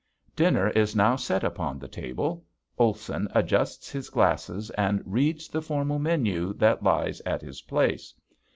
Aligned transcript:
Dinner 0.35 0.67
is 0.71 0.95
now 0.95 1.15
set 1.15 1.43
upon 1.43 1.77
the 1.77 1.87
table. 1.87 2.43
Olson 2.79 3.27
adjusts 3.35 3.91
his 3.91 4.09
glasses 4.09 4.71
and 4.71 4.99
reads 5.05 5.47
the 5.47 5.61
formal 5.61 5.99
menu 5.99 6.53
that 6.53 6.81
lies 6.81 7.21
at 7.23 7.43
his 7.43 7.61
place. 7.61 8.11